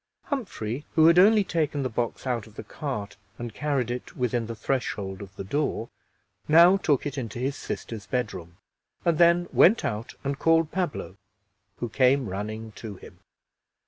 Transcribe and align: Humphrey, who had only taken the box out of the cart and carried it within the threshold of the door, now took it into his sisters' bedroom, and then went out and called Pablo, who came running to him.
Humphrey, 0.23 0.83
who 0.95 1.05
had 1.05 1.19
only 1.19 1.43
taken 1.43 1.83
the 1.83 1.87
box 1.87 2.25
out 2.25 2.47
of 2.47 2.55
the 2.55 2.63
cart 2.63 3.17
and 3.37 3.53
carried 3.53 3.91
it 3.91 4.15
within 4.17 4.47
the 4.47 4.55
threshold 4.55 5.21
of 5.21 5.35
the 5.35 5.43
door, 5.43 5.91
now 6.47 6.75
took 6.77 7.05
it 7.05 7.19
into 7.19 7.37
his 7.37 7.55
sisters' 7.55 8.07
bedroom, 8.07 8.57
and 9.05 9.19
then 9.19 9.47
went 9.53 9.85
out 9.85 10.15
and 10.23 10.39
called 10.39 10.71
Pablo, 10.71 11.17
who 11.75 11.87
came 11.87 12.29
running 12.29 12.71
to 12.77 12.95
him. 12.95 13.19